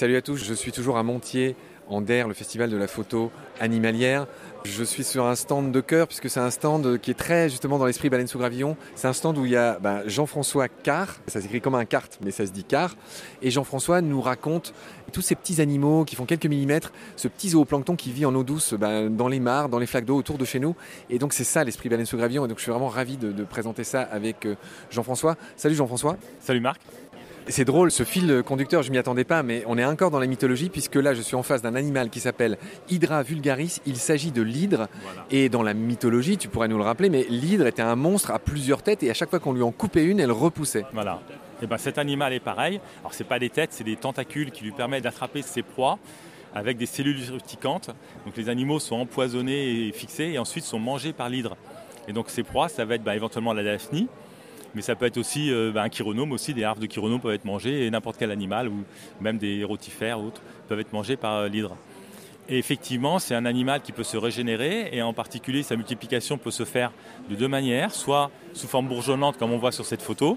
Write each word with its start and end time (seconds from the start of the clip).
Salut 0.00 0.16
à 0.16 0.22
tous, 0.22 0.42
je 0.42 0.54
suis 0.54 0.72
toujours 0.72 0.96
à 0.96 1.02
Montier, 1.02 1.56
en 1.86 2.00
DER, 2.00 2.24
le 2.26 2.32
festival 2.32 2.70
de 2.70 2.76
la 2.78 2.86
photo 2.86 3.30
animalière. 3.60 4.26
Je 4.64 4.82
suis 4.82 5.04
sur 5.04 5.26
un 5.26 5.34
stand 5.34 5.72
de 5.72 5.80
cœur 5.82 6.06
puisque 6.06 6.30
c'est 6.30 6.40
un 6.40 6.50
stand 6.50 6.98
qui 6.98 7.10
est 7.10 7.18
très 7.18 7.50
justement 7.50 7.76
dans 7.76 7.84
l'esprit 7.84 8.08
baleine 8.08 8.26
sous 8.26 8.38
gravillon. 8.38 8.78
C'est 8.94 9.08
un 9.08 9.12
stand 9.12 9.36
où 9.36 9.44
il 9.44 9.50
y 9.50 9.56
a 9.56 9.78
bah, 9.78 10.00
Jean-François 10.06 10.68
Carr, 10.68 11.18
ça 11.26 11.42
s'écrit 11.42 11.60
comme 11.60 11.74
un 11.74 11.84
carte 11.84 12.18
mais 12.24 12.30
ça 12.30 12.46
se 12.46 12.50
dit 12.50 12.64
Carr. 12.64 12.96
Et 13.42 13.50
Jean-François 13.50 14.00
nous 14.00 14.22
raconte 14.22 14.72
tous 15.12 15.20
ces 15.20 15.34
petits 15.34 15.60
animaux 15.60 16.06
qui 16.06 16.16
font 16.16 16.24
quelques 16.24 16.46
millimètres, 16.46 16.92
ce 17.16 17.28
petit 17.28 17.50
zooplancton 17.50 17.94
qui 17.94 18.10
vit 18.10 18.24
en 18.24 18.34
eau 18.34 18.42
douce 18.42 18.72
bah, 18.72 19.06
dans 19.06 19.28
les 19.28 19.40
mares, 19.40 19.68
dans 19.68 19.78
les 19.78 19.86
flaques 19.86 20.06
d'eau 20.06 20.16
autour 20.16 20.38
de 20.38 20.46
chez 20.46 20.60
nous. 20.60 20.76
Et 21.10 21.18
donc 21.18 21.34
c'est 21.34 21.44
ça 21.44 21.62
l'esprit 21.62 21.90
baleine 21.90 22.06
sous 22.06 22.16
gravillon. 22.16 22.46
Et 22.46 22.48
donc 22.48 22.56
je 22.56 22.62
suis 22.62 22.72
vraiment 22.72 22.88
ravi 22.88 23.18
de, 23.18 23.32
de 23.32 23.44
présenter 23.44 23.84
ça 23.84 24.00
avec 24.00 24.46
euh, 24.46 24.54
Jean-François. 24.88 25.36
Salut 25.56 25.74
Jean-François. 25.74 26.16
Salut 26.40 26.60
Marc. 26.60 26.80
C'est 27.50 27.64
drôle, 27.64 27.90
ce 27.90 28.04
fil 28.04 28.44
conducteur, 28.44 28.84
je 28.84 28.92
m'y 28.92 28.98
attendais 28.98 29.24
pas, 29.24 29.42
mais 29.42 29.64
on 29.66 29.76
est 29.76 29.84
encore 29.84 30.12
dans 30.12 30.20
la 30.20 30.28
mythologie 30.28 30.68
puisque 30.68 30.94
là, 30.94 31.14
je 31.14 31.20
suis 31.20 31.34
en 31.34 31.42
face 31.42 31.62
d'un 31.62 31.74
animal 31.74 32.08
qui 32.08 32.20
s'appelle 32.20 32.58
Hydra 32.88 33.24
vulgaris. 33.24 33.80
Il 33.86 33.96
s'agit 33.96 34.30
de 34.30 34.40
l'hydre. 34.40 34.86
Et 35.32 35.48
dans 35.48 35.64
la 35.64 35.74
mythologie, 35.74 36.36
tu 36.36 36.46
pourrais 36.46 36.68
nous 36.68 36.78
le 36.78 36.84
rappeler, 36.84 37.10
mais 37.10 37.26
l'hydre 37.28 37.66
était 37.66 37.82
un 37.82 37.96
monstre 37.96 38.30
à 38.30 38.38
plusieurs 38.38 38.82
têtes 38.82 39.02
et 39.02 39.10
à 39.10 39.14
chaque 39.14 39.30
fois 39.30 39.40
qu'on 39.40 39.52
lui 39.52 39.62
en 39.62 39.72
coupait 39.72 40.04
une, 40.04 40.20
elle 40.20 40.30
repoussait. 40.30 40.84
Voilà. 40.92 41.20
Et 41.60 41.66
ben 41.66 41.76
cet 41.76 41.98
animal 41.98 42.32
est 42.32 42.40
pareil. 42.40 42.80
Alors 43.00 43.14
c'est 43.14 43.24
pas 43.24 43.40
des 43.40 43.50
têtes, 43.50 43.72
c'est 43.72 43.84
des 43.84 43.96
tentacules 43.96 44.52
qui 44.52 44.62
lui 44.62 44.72
permettent 44.72 45.04
d'attraper 45.04 45.42
ses 45.42 45.62
proies 45.62 45.98
avec 46.54 46.76
des 46.76 46.86
cellules 46.86 47.20
urticantes. 47.30 47.90
Donc 48.26 48.36
les 48.36 48.48
animaux 48.48 48.78
sont 48.78 48.96
empoisonnés 48.96 49.88
et 49.88 49.92
fixés 49.92 50.30
et 50.34 50.38
ensuite 50.38 50.64
sont 50.64 50.78
mangés 50.78 51.12
par 51.12 51.28
l'hydre. 51.28 51.56
Et 52.06 52.12
donc 52.12 52.30
ces 52.30 52.44
proies, 52.44 52.68
ça 52.68 52.84
va 52.84 52.94
être 52.94 53.02
bah, 53.02 53.16
éventuellement 53.16 53.52
la 53.52 53.64
daphnie, 53.64 54.08
mais 54.74 54.82
ça 54.82 54.94
peut 54.94 55.06
être 55.06 55.18
aussi 55.18 55.52
euh, 55.52 55.72
bah, 55.72 55.82
un 55.82 55.88
chironome 55.88 56.32
aussi, 56.32 56.54
des 56.54 56.62
larves 56.62 56.80
de 56.80 56.86
chironome 56.86 57.20
peuvent 57.20 57.34
être 57.34 57.44
mangées, 57.44 57.86
et 57.86 57.90
n'importe 57.90 58.16
quel 58.18 58.30
animal, 58.30 58.68
ou 58.68 58.84
même 59.20 59.38
des 59.38 59.64
rotifères 59.64 60.20
ou 60.20 60.28
autres, 60.28 60.42
peuvent 60.68 60.80
être 60.80 60.92
mangés 60.92 61.16
par 61.16 61.36
euh, 61.36 61.48
l'hydre. 61.48 61.76
Et 62.48 62.58
effectivement, 62.58 63.18
c'est 63.18 63.34
un 63.34 63.46
animal 63.46 63.80
qui 63.80 63.92
peut 63.92 64.02
se 64.02 64.16
régénérer, 64.16 64.90
et 64.92 65.02
en 65.02 65.12
particulier, 65.12 65.62
sa 65.62 65.76
multiplication 65.76 66.38
peut 66.38 66.50
se 66.50 66.64
faire 66.64 66.92
de 67.28 67.36
deux 67.36 67.48
manières, 67.48 67.94
soit 67.94 68.30
sous 68.54 68.66
forme 68.66 68.88
bourgeonnante, 68.88 69.38
comme 69.38 69.52
on 69.52 69.58
voit 69.58 69.72
sur 69.72 69.84
cette 69.84 70.02
photo. 70.02 70.36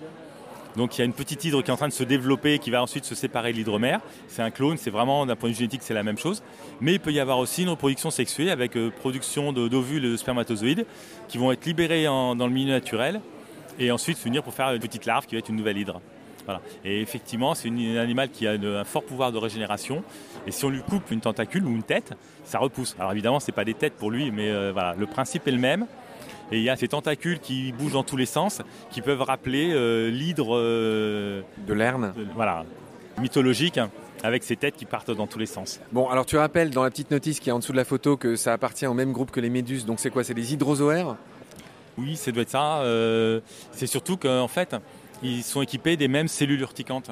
Donc 0.75 0.97
il 0.97 0.99
y 0.99 1.01
a 1.03 1.05
une 1.05 1.13
petite 1.13 1.43
hydre 1.45 1.61
qui 1.61 1.69
est 1.69 1.73
en 1.73 1.77
train 1.77 1.87
de 1.87 1.93
se 1.93 2.03
développer, 2.03 2.57
qui 2.57 2.71
va 2.71 2.81
ensuite 2.81 3.05
se 3.05 3.13
séparer 3.13 3.51
de 3.51 3.57
l'hydromère. 3.57 3.99
C'est 4.27 4.41
un 4.41 4.49
clone, 4.49 4.77
c'est 4.77 4.89
vraiment 4.89 5.25
d'un 5.25 5.35
point 5.35 5.49
de 5.49 5.53
vue 5.53 5.59
génétique, 5.59 5.81
c'est 5.83 5.93
la 5.93 6.01
même 6.01 6.17
chose. 6.17 6.41
Mais 6.81 6.93
il 6.93 6.99
peut 6.99 7.11
y 7.11 7.19
avoir 7.19 7.37
aussi 7.37 7.63
une 7.63 7.69
reproduction 7.69 8.09
sexuée 8.09 8.49
avec 8.49 8.75
euh, 8.75 8.89
production 8.89 9.53
d'ovules 9.53 10.05
et 10.05 10.09
de 10.09 10.17
spermatozoïdes 10.17 10.85
qui 11.27 11.37
vont 11.37 11.51
être 11.51 11.65
libérés 11.65 12.05
dans 12.05 12.35
le 12.35 12.49
milieu 12.49 12.71
naturel 12.71 13.21
et 13.79 13.91
ensuite 13.91 14.17
finir 14.17 14.43
pour 14.43 14.53
faire 14.53 14.71
une 14.73 14.79
petite 14.79 15.05
larve 15.05 15.25
qui 15.25 15.35
va 15.35 15.39
être 15.39 15.49
une 15.49 15.55
nouvelle 15.55 15.77
hydre. 15.77 16.02
Voilà. 16.45 16.59
Et 16.83 16.99
effectivement, 17.02 17.55
c'est 17.55 17.69
un 17.69 17.95
animal 17.97 18.29
qui 18.29 18.45
a 18.47 18.55
une- 18.55 18.66
un 18.66 18.83
fort 18.83 19.03
pouvoir 19.03 19.31
de 19.31 19.38
régénération. 19.38 20.03
Et 20.45 20.52
si 20.52 20.66
on 20.66 20.69
lui 20.69 20.81
coupe 20.81 21.09
une 21.11 21.21
tentacule 21.21 21.66
ou 21.66 21.69
une 21.69 21.83
tête, 21.83 22.11
ça 22.44 22.59
repousse. 22.59 22.95
Alors 22.99 23.13
évidemment, 23.13 23.39
ce 23.39 23.49
n'est 23.49 23.55
pas 23.55 23.63
des 23.63 23.73
têtes 23.73 23.94
pour 23.94 24.11
lui, 24.11 24.29
mais 24.29 24.49
euh, 24.49 24.71
voilà, 24.73 24.94
le 24.97 25.05
principe 25.05 25.47
est 25.47 25.51
le 25.51 25.57
même. 25.59 25.85
Et 26.51 26.57
il 26.57 26.63
y 26.63 26.69
a 26.69 26.75
ces 26.75 26.89
tentacules 26.89 27.39
qui 27.39 27.71
bougent 27.71 27.94
dans 27.94 28.03
tous 28.03 28.17
les 28.17 28.25
sens, 28.25 28.61
qui 28.91 29.01
peuvent 29.01 29.21
rappeler 29.21 29.71
euh, 29.73 30.09
l'hydre 30.11 30.49
euh, 30.57 31.41
De 31.66 31.73
l'herne. 31.73 32.13
voilà, 32.35 32.66
mythologique, 33.21 33.77
hein, 33.77 33.89
avec 34.21 34.44
ces 34.44 34.57
têtes 34.57 34.75
qui 34.75 34.85
partent 34.85 35.11
dans 35.11 35.27
tous 35.27 35.39
les 35.39 35.45
sens. 35.45 35.79
Bon, 35.94 36.09
alors 36.09 36.25
tu 36.25 36.35
rappelles 36.38 36.71
dans 36.71 36.83
la 36.83 36.89
petite 36.89 37.09
notice 37.11 37.39
qui 37.39 37.49
est 37.49 37.53
en 37.53 37.59
dessous 37.59 37.71
de 37.71 37.77
la 37.77 37.85
photo 37.85 38.17
que 38.17 38.35
ça 38.35 38.51
appartient 38.53 38.85
au 38.85 38.94
même 38.94 39.13
groupe 39.13 39.31
que 39.31 39.39
les 39.39 39.49
méduses. 39.49 39.85
Donc 39.85 39.99
c'est 40.01 40.09
quoi? 40.09 40.23
C'est 40.25 40.33
des 40.33 40.53
hydrozoaires? 40.53 41.16
Oui, 41.97 42.16
ça 42.16 42.31
doit 42.31 42.41
être 42.44 42.49
ça. 42.49 42.80
euh, 42.81 43.39
c'est 43.72 43.88
surtout 43.88 44.17
qu'en 44.17 44.47
fait, 44.47 44.75
ils 45.22 45.44
sont 45.44 45.61
équipés 45.61 45.95
des 45.97 46.07
mêmes 46.07 46.28
cellules 46.28 46.62
urticantes. 46.62 47.12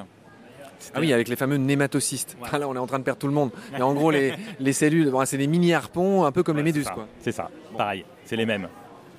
Ah 0.94 0.98
oui, 1.00 1.12
avec 1.12 1.28
les 1.28 1.36
fameux 1.36 1.56
nématocystes. 1.58 2.36
Ah, 2.52 2.58
là, 2.60 2.68
on 2.68 2.74
est 2.74 2.78
en 2.78 2.86
train 2.88 2.98
de 2.98 3.04
perdre 3.04 3.20
tout 3.20 3.28
le 3.28 3.32
monde. 3.32 3.50
Mais 3.72 3.82
en 3.82 3.94
gros, 3.94 4.10
les, 4.10 4.34
les 4.58 4.72
cellules, 4.72 5.10
bon, 5.10 5.24
c'est 5.24 5.38
des 5.38 5.46
mini-harpons, 5.46 6.24
un 6.24 6.32
peu 6.32 6.42
comme 6.42 6.56
les 6.56 6.62
méduses. 6.64 6.88
quoi. 6.90 7.06
C'est 7.20 7.30
ça, 7.32 7.50
pareil, 7.78 8.04
c'est 8.24 8.36
les 8.36 8.46
mêmes. 8.46 8.68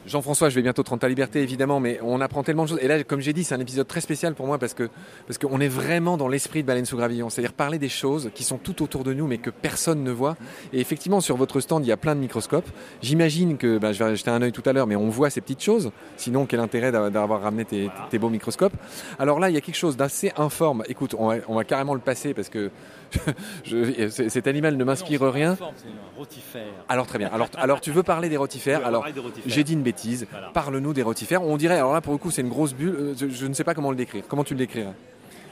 Jean-François, 0.06 0.50
je 0.50 0.56
vais 0.56 0.62
bientôt 0.62 0.84
te 0.84 0.90
rendre 0.90 1.00
ta 1.02 1.08
liberté, 1.08 1.42
évidemment, 1.42 1.80
mais 1.80 2.00
on 2.04 2.20
apprend 2.20 2.44
tellement 2.44 2.64
de 2.64 2.70
choses. 2.70 2.80
Et 2.82 2.88
là, 2.88 3.04
comme 3.04 3.22
j'ai 3.22 3.32
dit, 3.34 3.44
c'est 3.44 3.56
un 3.56 3.60
épisode 3.60 3.88
très 3.88 4.02
spécial 4.02 4.34
pour 4.36 4.46
moi 4.48 4.58
parce 4.58 4.74
que 4.74 4.90
parce 5.28 5.38
qu'on 5.38 5.60
est 5.62 5.68
vraiment 5.70 6.18
dans 6.18 6.28
l'esprit 6.28 6.62
de 6.62 6.68
Baleine 6.68 6.86
sous 6.86 6.98
gravillon, 6.98 7.30
c'est-à-dire 7.30 7.54
parler 7.54 7.80
des 7.80 7.88
choses 7.90 8.30
qui 8.36 8.44
sont 8.44 8.58
tout 8.58 8.84
autour 8.84 9.04
de 9.06 9.14
nous, 9.14 9.28
mais 9.28 9.38
que 9.38 9.50
personne 9.50 10.04
ne 10.04 10.12
voit. 10.12 10.36
Et 10.74 10.80
effectivement, 10.82 11.22
sur 11.22 11.38
votre 11.38 11.60
stand, 11.62 11.86
il 11.86 11.90
y 11.90 11.92
a 11.94 11.98
plein 11.98 12.16
de 12.16 12.20
microscopes. 12.20 12.70
J'imagine 13.02 13.58
que, 13.58 13.78
bah, 13.78 13.94
je 13.94 14.04
vais 14.04 14.16
jeter 14.16 14.30
un 14.30 14.42
œil 14.42 14.52
tout 14.52 14.64
à 14.66 14.74
l'heure, 14.74 14.88
mais 14.88 14.96
on 14.98 15.08
voit 15.10 15.30
ces 15.30 15.40
petites 15.42 15.64
choses. 15.64 15.92
Sinon, 16.18 16.46
quel 16.46 16.60
intérêt 16.60 16.92
d'a- 16.92 17.10
d'avoir 17.10 17.42
ramené 17.42 17.64
tes, 17.64 17.90
tes 18.10 18.20
beaux 18.20 18.30
microscopes 18.30 18.74
Alors 19.20 19.40
là, 19.40 19.50
il 19.50 19.54
y 19.54 19.58
a 19.58 19.62
quelque 19.62 19.76
chose 19.78 19.96
d'assez 19.96 20.34
informe. 20.36 20.84
Écoute, 20.90 21.16
on 21.18 21.28
va, 21.30 21.36
on 21.48 21.56
va 21.56 21.64
carrément 21.64 21.94
le 21.94 22.02
passer 22.02 22.34
parce 22.34 22.50
que 22.50 22.72
je- 23.64 24.10
cet 24.10 24.48
animal 24.48 24.76
ne 24.76 24.84
m'inspire 24.84 25.22
rien. 25.32 25.56
C'est 25.56 25.64
un 25.64 26.18
rotifère. 26.18 26.64
Alors 26.90 27.08
très 27.08 27.20
bien. 27.20 27.30
Alors, 27.34 27.48
alors 27.58 27.80
tu 27.80 27.92
veux 27.92 28.04
parler 28.04 28.28
des 28.28 28.38
rotifères? 28.38 28.86
Alors 28.86 29.06
j'ai 29.46 29.64
dit 29.64 29.74
une 29.74 29.82
bêtise. 29.82 29.93
Voilà. 30.32 30.50
Parle-nous 30.54 30.94
des 30.94 31.02
rotifères. 31.04 31.42
On 31.44 31.58
dirait, 31.58 31.78
alors 31.78 31.94
là 31.94 32.02
pour 32.02 32.14
le 32.14 32.20
coup 32.20 32.32
c'est 32.32 32.42
une 32.42 32.50
grosse 32.50 32.74
bulle. 32.74 32.96
Euh, 33.00 33.14
Je, 33.18 33.28
je 33.30 33.46
ne 33.48 33.54
sais 33.54 33.64
pas 33.64 33.74
comment 33.74 33.90
le 33.92 33.96
décrire. 33.96 34.24
Comment 34.28 34.44
tu 34.44 34.54
le 34.54 34.60
décrirais 34.60 34.94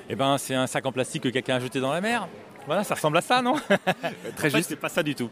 Eh 0.10 0.16
ben, 0.16 0.38
c'est 0.38 0.56
un 0.56 0.68
sac 0.68 0.86
en 0.86 0.92
plastique 0.92 1.24
que 1.24 1.30
quelqu'un 1.30 1.56
a 1.56 1.60
jeté 1.60 1.80
dans 1.80 1.92
la 1.92 2.02
mer. 2.02 2.28
Voilà, 2.68 2.84
ça 2.84 2.94
ressemble 2.94 3.18
à 3.18 3.22
ça, 3.22 3.42
non 3.42 3.54
Très 4.36 4.50
En 4.50 4.52
fait, 4.52 4.58
juste. 4.58 4.70
c'est 4.70 4.76
pas 4.76 4.90
ça 4.90 5.02
du 5.02 5.16
tout. 5.16 5.30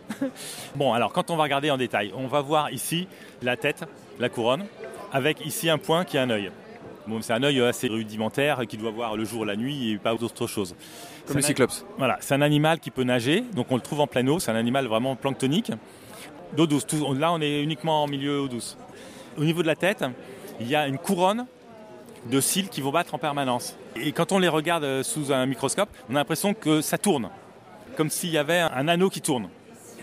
bon, 0.76 0.94
alors 0.94 1.14
quand 1.14 1.30
on 1.30 1.36
va 1.38 1.44
regarder 1.44 1.70
en 1.70 1.78
détail, 1.78 2.12
on 2.18 2.26
va 2.28 2.42
voir 2.42 2.72
ici 2.72 3.08
la 3.44 3.56
tête, 3.56 3.84
la 4.20 4.30
couronne, 4.30 4.66
avec 5.14 5.46
ici 5.46 5.70
un 5.70 5.78
point 5.78 6.06
qui 6.06 6.18
a 6.18 6.24
un 6.24 6.30
œil. 6.32 6.50
Bon, 7.08 7.22
c'est 7.22 7.34
un 7.34 7.44
œil 7.44 7.62
assez 7.62 7.88
rudimentaire 7.88 8.62
qui 8.68 8.78
doit 8.78 8.90
voir 8.92 9.16
le 9.16 9.26
jour 9.26 9.46
la 9.46 9.56
nuit 9.56 9.92
et 9.92 9.98
pas 9.98 10.16
d'autre 10.16 10.48
chose. 10.48 10.76
Comme 11.28 11.36
le 11.38 11.42
C'est 11.42 11.46
un- 11.46 11.50
cyclops. 11.50 11.86
Voilà, 12.00 12.18
c'est 12.22 12.34
un 12.34 12.42
animal 12.42 12.80
qui 12.80 12.90
peut 12.92 13.04
nager, 13.04 13.44
donc 13.54 13.68
on 13.72 13.76
le 13.76 13.82
trouve 13.82 14.00
en 14.02 14.08
pleine 14.08 14.28
eau, 14.30 14.40
c'est 14.40 14.50
un 14.52 14.56
animal 14.56 14.88
vraiment 14.88 15.16
planctonique. 15.16 15.72
D'eau 16.56 16.68
douce, 16.68 16.86
là 17.18 17.32
on 17.32 17.42
est 17.42 17.62
uniquement 17.62 18.04
en 18.04 18.08
milieu 18.08 18.42
eau 18.42 18.48
douce. 18.48 18.78
Au 19.38 19.44
niveau 19.44 19.62
de 19.62 19.68
la 19.68 19.76
tête, 19.76 20.04
il 20.60 20.68
y 20.68 20.76
a 20.76 20.88
une 20.88 20.98
couronne 20.98 21.46
de 22.26 22.42
cils 22.42 22.70
qui 22.70 22.82
vont 22.82 22.92
battre 22.92 23.14
en 23.16 23.18
permanence. 23.18 23.76
Et 23.96 24.12
quand 24.12 24.32
on 24.32 24.40
les 24.40 24.48
regarde 24.48 24.84
euh, 24.84 25.04
sous 25.04 25.32
un 25.32 25.46
microscope, 25.46 25.90
on 26.10 26.16
a 26.16 26.20
l'impression 26.20 26.54
que 26.54 26.82
ça 26.82 26.98
tourne, 26.98 27.30
comme 27.96 28.10
s'il 28.10 28.32
y 28.32 28.38
avait 28.38 28.60
un 28.60 28.88
anneau 28.88 29.10
qui 29.10 29.22
tourne. 29.22 29.50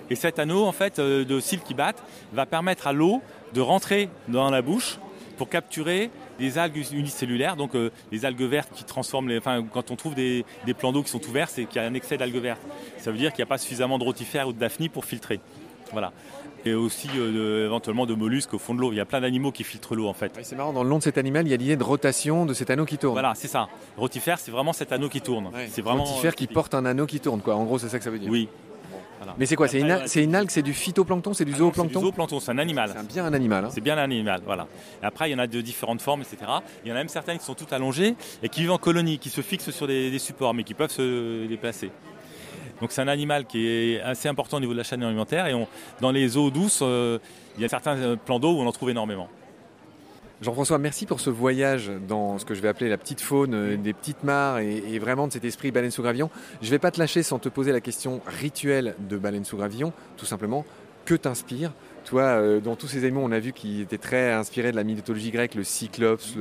Et 0.09 0.15
cet 0.15 0.39
anneau 0.39 0.65
en 0.65 0.73
fait 0.73 0.99
euh, 0.99 1.25
de 1.25 1.41
cils 1.41 1.61
qui 1.61 1.75
battent 1.75 2.03
va 2.33 2.47
permettre 2.47 2.87
à 2.87 2.93
l'eau 2.93 3.23
de 3.55 3.61
rentrer 3.61 4.09
dans 4.29 4.51
la 4.51 4.63
bouche 4.63 4.99
pour 5.37 5.49
capturer 5.49 6.11
des 6.39 6.59
algues 6.59 6.93
unicellulaires, 6.93 7.57
donc 7.57 7.75
euh, 7.75 7.91
les 8.13 8.25
algues 8.25 8.43
vertes 8.43 8.71
qui 8.75 8.85
transforment 8.85 9.29
les. 9.29 9.39
Enfin, 9.39 9.65
quand 9.71 9.91
on 9.91 9.97
trouve 9.97 10.15
des, 10.15 10.45
plans 10.79 10.93
d'eau 10.93 11.03
qui 11.03 11.11
sont 11.11 11.25
ouverts, 11.27 11.49
c'est 11.49 11.65
qu'il 11.65 11.81
y 11.81 11.85
a 11.85 11.89
un 11.89 11.95
excès 11.95 12.17
d'algues 12.17 12.37
vertes. 12.37 12.63
Ça 12.99 13.11
veut 13.11 13.19
dire 13.19 13.33
qu'il 13.33 13.43
n'y 13.43 13.49
a 13.49 13.49
pas 13.49 13.59
suffisamment 13.59 13.99
de 13.99 14.05
rotifères 14.05 14.49
ou 14.49 14.53
de 14.53 14.59
daphnie 14.59 14.89
pour 14.89 15.05
filtrer. 15.05 15.41
Voilà. 15.93 16.13
Et 16.65 16.75
aussi 16.75 17.09
euh, 17.17 17.67
éventuellement 17.67 18.07
de 18.07 18.15
mollusques 18.15 18.53
au 18.55 18.59
fond 18.59 18.75
de 18.75 18.81
l'eau. 18.81 18.93
Il 18.93 18.97
y 18.97 19.01
a 19.01 19.05
plein 19.05 19.21
d'animaux 19.21 19.53
qui 19.53 19.63
filtrent 19.63 19.95
l'eau 19.95 20.09
en 20.09 20.15
fait. 20.15 20.33
C'est 20.43 20.57
marrant, 20.57 20.73
dans 20.73 20.83
le 20.83 20.89
nom 20.91 20.99
de 20.99 21.03
cet 21.03 21.17
animal, 21.17 21.47
il 21.47 21.51
y 21.51 21.55
a 21.55 21.57
l'idée 21.57 21.77
de 21.77 21.85
rotation 21.85 22.45
de 22.45 22.55
cet 22.55 22.71
anneau 22.71 22.85
qui 22.85 22.99
tourne. 22.99 23.13
Voilà, 23.15 23.35
c'est 23.37 23.47
ça. 23.49 23.69
Rotifère, 23.97 24.39
c'est 24.41 24.51
vraiment 24.51 24.73
cet 24.73 24.91
anneau 24.93 25.09
qui 25.09 25.21
tourne. 25.21 25.47
Ouais. 25.47 25.69
C'est 25.71 25.83
vraiment. 25.83 26.05
Rotifère 26.05 26.31
euh, 26.31 26.35
qui 26.35 26.45
typique. 26.45 26.55
porte 26.55 26.75
un 26.75 26.85
anneau 26.85 27.07
qui 27.07 27.21
tourne, 27.21 27.41
quoi. 27.41 27.55
En 27.55 27.65
gros, 27.65 27.79
c'est 27.79 27.89
ça 27.89 27.99
que 27.99 28.05
ça 28.05 28.11
veut 28.11 28.19
dire. 28.19 28.31
Oui. 28.31 28.49
Voilà. 29.19 29.35
Mais 29.39 29.47
c'est 29.47 29.57
quoi 29.57 29.67
C'est 29.69 29.79
une, 29.81 29.91
al- 29.91 30.35
algue, 30.35 30.51
c'est 30.51 30.61
du 30.63 30.75
phytoplancton, 30.75 31.33
c'est 31.33 31.45
du 31.47 31.53
Ah 31.55 31.59
non, 31.59 31.73
C'est 31.73 31.81
du 31.83 31.89
zooplancton 31.89 32.01
zooplancton, 32.01 32.41
c'est 32.41 32.51
un 32.51 32.59
animal. 32.59 32.93
C'est 32.95 33.07
bien 33.15 33.25
un 33.25 33.33
animal. 33.33 33.65
hein. 33.65 33.69
C'est 33.73 33.81
bien 33.81 33.95
un 33.97 34.03
animal, 34.03 34.43
voilà. 34.45 34.67
Et 35.03 35.07
après, 35.07 35.29
il 35.31 35.33
y 35.33 35.35
en 35.35 35.39
a 35.39 35.47
de 35.47 35.61
différentes 35.63 36.03
formes, 36.03 36.21
etc. 36.21 36.39
Il 36.85 36.89
y 36.89 36.93
en 36.93 36.97
a 36.97 36.99
même 36.99 37.09
certaines 37.09 37.39
qui 37.39 37.45
sont 37.45 37.55
toutes 37.55 37.73
allongées 37.73 38.15
et 38.43 38.49
qui 38.51 38.61
vivent 38.61 38.73
en 38.73 38.79
colonie, 38.79 39.19
qui 39.19 39.31
se 39.31 39.41
fixent 39.41 39.71
sur 39.71 39.87
des, 39.87 40.11
des 40.11 40.19
supports, 40.19 40.53
mais 40.53 40.65
qui 40.65 40.75
peuvent 40.75 40.91
se 40.91 41.47
déplacer. 41.47 41.91
Donc 42.81 42.93
c'est 42.93 43.01
un 43.01 43.09
animal 43.09 43.47
qui 43.47 43.67
est 43.67 44.01
assez 44.01 44.29
important 44.29 44.59
au 44.59 44.61
niveau 44.61 44.73
de 44.73 44.79
la 44.79 44.85
chaîne 44.85 45.03
alimentaire 45.03 45.47
et 45.47 45.67
dans 46.01 46.11
les 46.11 46.37
eaux 46.37 46.51
douces, 46.51 46.81
euh, 46.83 47.19
il 47.57 47.63
y 47.63 47.65
a 47.65 47.69
certains 47.69 47.97
euh, 47.97 48.17
plans 48.17 48.39
d'eau 48.39 48.53
où 48.53 48.61
on 48.61 48.67
en 48.67 48.73
trouve 48.73 48.91
énormément. 48.91 49.29
Jean-François, 50.43 50.77
merci 50.77 51.07
pour 51.07 51.21
ce 51.21 51.31
voyage 51.31 51.91
dans 52.07 52.39
ce 52.39 52.45
que 52.45 52.55
je 52.55 52.61
vais 52.61 52.69
appeler 52.69 52.91
la 52.91 52.99
petite 52.99 53.23
faune, 53.23 53.55
euh, 53.55 53.77
des 53.79 53.95
petites 53.95 54.23
mares 54.23 54.59
et, 54.59 54.99
vraiment 54.99 55.27
de 55.27 55.33
cet 55.33 55.47
esprit 55.47 55.71
baleine 55.71 55.91
sous 55.91 56.03
gravillon. 56.03 56.29
Je 56.61 56.71
vais 56.71 56.79
pas 56.79 56.91
te 56.91 56.99
lâcher 56.99 57.23
sans 57.23 57.39
te 57.39 57.49
poser 57.49 57.73
la 57.73 57.81
question 57.81 58.21
rituelle 58.27 58.95
de 58.99 59.17
baleine 59.17 59.47
sous 59.47 59.57
gravillon. 59.57 59.95
Tout 60.19 60.27
simplement, 60.27 60.67
que 61.07 61.15
t'inspire? 61.15 61.73
Toi, 62.05 62.61
dans 62.61 62.77
tous 62.77 62.87
ces 62.87 63.03
animaux, 63.03 63.23
on 63.25 63.33
a 63.33 63.41
vu 63.41 63.53
qu'ils 63.53 63.81
étaient 63.81 63.99
très 63.99 64.33
inspirés 64.33 64.71
de 64.71 64.77
la 64.77 64.85
mythologie 64.85 65.33
grecque, 65.33 65.57
le 65.57 65.65
cyclops, 65.65 66.37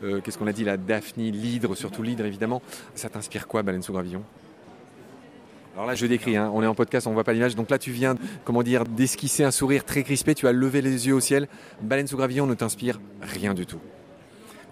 qu'est-ce 0.00 0.38
qu'on 0.38 0.46
a 0.46 0.54
dit, 0.54 0.64
la 0.64 0.78
daphnie, 0.78 1.30
l'hydre, 1.30 1.74
surtout 1.74 2.02
l'hydre 2.02 2.24
évidemment. 2.24 2.62
Ça 2.94 3.10
t'inspire 3.10 3.46
quoi, 3.46 3.62
baleine 3.62 3.82
sous 3.82 3.92
gravillon? 3.92 4.22
Alors 5.74 5.86
là, 5.86 5.94
je 5.94 6.06
décris, 6.06 6.36
hein, 6.36 6.50
on 6.54 6.62
est 6.62 6.66
en 6.66 6.74
podcast, 6.74 7.06
on 7.06 7.12
voit 7.12 7.24
pas 7.24 7.32
l'image. 7.32 7.54
Donc 7.56 7.70
là, 7.70 7.78
tu 7.78 7.92
viens, 7.92 8.14
comment 8.44 8.62
dire, 8.62 8.84
d'esquisser 8.84 9.42
un 9.42 9.50
sourire 9.50 9.84
très 9.84 10.02
crispé, 10.02 10.34
tu 10.34 10.46
as 10.46 10.52
levé 10.52 10.82
les 10.82 11.06
yeux 11.06 11.14
au 11.14 11.20
ciel. 11.20 11.48
Baleine 11.80 12.06
sous 12.06 12.16
gravillon 12.16 12.46
ne 12.46 12.54
t'inspire 12.54 13.00
rien 13.22 13.54
du 13.54 13.64
tout. 13.64 13.80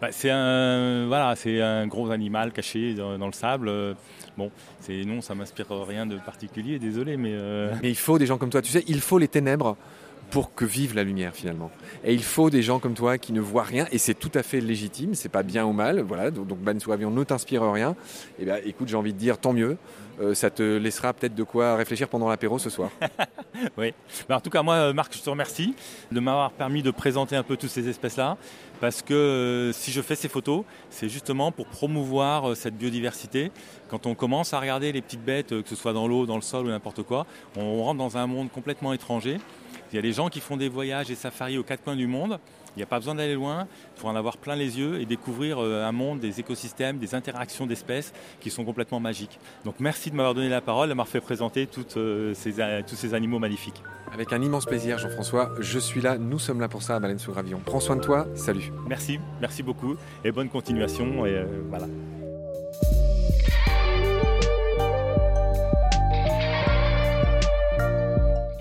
Bah, 0.00 0.08
c'est 0.12 0.30
un, 0.30 1.06
voilà, 1.08 1.36
c'est 1.36 1.60
un 1.60 1.86
gros 1.86 2.10
animal 2.10 2.52
caché 2.52 2.94
dans, 2.94 3.18
dans 3.18 3.26
le 3.26 3.32
sable. 3.32 3.68
Euh, 3.68 3.94
Bon, 4.36 4.50
c'est 4.78 5.04
non, 5.04 5.20
ça 5.20 5.34
m'inspire 5.34 5.66
rien 5.86 6.06
de 6.06 6.16
particulier, 6.16 6.78
désolé, 6.78 7.16
mais 7.16 7.32
euh, 7.34 7.74
Mais 7.82 7.90
il 7.90 7.96
faut 7.96 8.18
des 8.18 8.24
gens 8.26 8.38
comme 8.38 8.48
toi, 8.48 8.62
tu 8.62 8.70
sais, 8.70 8.84
il 8.86 9.00
faut 9.00 9.18
les 9.18 9.28
ténèbres 9.28 9.76
pour 10.30 10.54
que 10.54 10.64
vive 10.64 10.94
la 10.94 11.02
lumière 11.02 11.34
finalement. 11.34 11.70
Et 12.04 12.14
il 12.14 12.22
faut 12.22 12.50
des 12.50 12.62
gens 12.62 12.78
comme 12.78 12.94
toi 12.94 13.18
qui 13.18 13.32
ne 13.32 13.40
voient 13.40 13.64
rien, 13.64 13.86
et 13.90 13.98
c'est 13.98 14.14
tout 14.14 14.30
à 14.34 14.42
fait 14.42 14.60
légitime, 14.60 15.14
c'est 15.14 15.28
pas 15.28 15.42
bien 15.42 15.66
ou 15.66 15.72
mal, 15.72 16.00
voilà, 16.00 16.30
donc 16.30 16.58
Ben 16.58 16.78
Avion 16.90 17.10
ne 17.10 17.24
t'inspire 17.24 17.70
rien. 17.70 17.96
Et 18.38 18.42
eh 18.42 18.44
bien 18.44 18.56
écoute, 18.64 18.88
j'ai 18.88 18.96
envie 18.96 19.12
de 19.12 19.18
dire 19.18 19.38
tant 19.38 19.52
mieux, 19.52 19.76
euh, 20.20 20.34
ça 20.34 20.50
te 20.50 20.62
laissera 20.62 21.12
peut-être 21.12 21.34
de 21.34 21.42
quoi 21.42 21.76
réfléchir 21.76 22.08
pendant 22.08 22.28
l'apéro 22.28 22.58
ce 22.58 22.70
soir. 22.70 22.90
oui, 23.76 23.92
bah, 24.28 24.36
en 24.36 24.40
tout 24.40 24.50
cas 24.50 24.62
moi 24.62 24.74
euh, 24.74 24.92
Marc, 24.92 25.16
je 25.16 25.22
te 25.22 25.30
remercie 25.30 25.74
de 26.12 26.20
m'avoir 26.20 26.52
permis 26.52 26.82
de 26.82 26.90
présenter 26.90 27.36
un 27.36 27.42
peu 27.42 27.56
toutes 27.56 27.70
ces 27.70 27.88
espèces-là, 27.88 28.36
parce 28.80 29.02
que 29.02 29.14
euh, 29.14 29.72
si 29.72 29.90
je 29.90 30.00
fais 30.00 30.14
ces 30.14 30.28
photos, 30.28 30.64
c'est 30.90 31.08
justement 31.08 31.50
pour 31.50 31.66
promouvoir 31.66 32.56
cette 32.56 32.76
biodiversité. 32.76 33.50
Quand 33.88 34.06
on 34.06 34.14
commence 34.14 34.54
à 34.54 34.60
regarder 34.60 34.92
les 34.92 35.02
petites 35.02 35.24
bêtes, 35.24 35.48
que 35.48 35.68
ce 35.68 35.74
soit 35.74 35.92
dans 35.92 36.06
l'eau, 36.06 36.24
dans 36.24 36.36
le 36.36 36.42
sol 36.42 36.66
ou 36.66 36.68
n'importe 36.68 37.02
quoi, 37.02 37.26
on 37.56 37.82
rentre 37.82 37.98
dans 37.98 38.16
un 38.16 38.26
monde 38.28 38.50
complètement 38.50 38.92
étranger. 38.92 39.38
Il 39.92 39.96
y 39.96 39.98
a 39.98 40.02
des 40.02 40.12
gens 40.12 40.28
qui 40.28 40.40
font 40.40 40.56
des 40.56 40.68
voyages 40.68 41.10
et 41.10 41.14
safaris 41.14 41.58
aux 41.58 41.62
quatre 41.62 41.82
coins 41.82 41.96
du 41.96 42.06
monde. 42.06 42.38
Il 42.76 42.78
n'y 42.78 42.84
a 42.84 42.86
pas 42.86 42.98
besoin 42.98 43.16
d'aller 43.16 43.34
loin 43.34 43.66
pour 43.96 44.08
en 44.08 44.14
avoir 44.14 44.36
plein 44.36 44.54
les 44.54 44.78
yeux 44.78 45.00
et 45.00 45.06
découvrir 45.06 45.58
euh, 45.58 45.84
un 45.84 45.90
monde, 45.90 46.20
des 46.20 46.38
écosystèmes, 46.38 46.98
des 46.98 47.16
interactions 47.16 47.66
d'espèces 47.66 48.12
qui 48.40 48.50
sont 48.50 48.64
complètement 48.64 49.00
magiques. 49.00 49.40
Donc 49.64 49.76
merci 49.80 50.10
de 50.10 50.16
m'avoir 50.16 50.34
donné 50.34 50.48
la 50.48 50.60
parole, 50.60 50.88
de 50.88 50.94
m'avoir 50.94 51.08
fait 51.08 51.20
présenter 51.20 51.68
euh, 51.96 52.32
tous 52.86 52.96
ces 52.96 53.14
animaux 53.14 53.40
magnifiques. 53.40 53.82
Avec 54.12 54.32
un 54.32 54.40
immense 54.40 54.66
plaisir, 54.66 54.98
Jean-François. 54.98 55.52
Je 55.58 55.78
suis 55.78 56.00
là, 56.00 56.18
nous 56.18 56.38
sommes 56.38 56.60
là 56.60 56.68
pour 56.68 56.82
ça 56.82 56.96
à 56.96 57.00
Baleine 57.00 57.18
sous 57.18 57.32
Gravillon. 57.32 57.60
Prends 57.64 57.80
soin 57.80 57.96
de 57.96 58.02
toi, 58.02 58.26
salut. 58.34 58.72
Merci, 58.88 59.18
merci 59.40 59.62
beaucoup 59.62 59.96
et 60.24 60.30
bonne 60.30 60.48
continuation. 60.48 61.26
Et 61.26 61.30
euh, 61.30 61.46
voilà. 61.68 61.86